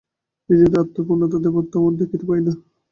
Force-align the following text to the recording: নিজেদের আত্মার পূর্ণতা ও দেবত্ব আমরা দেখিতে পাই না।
নিজেদের 0.49 0.81
আত্মার 0.81 1.05
পূর্ণতা 1.07 1.35
ও 1.37 1.45
দেবত্ব 1.45 1.73
আমরা 1.79 1.99
দেখিতে 2.01 2.25
পাই 2.29 2.41
না। 2.45 2.53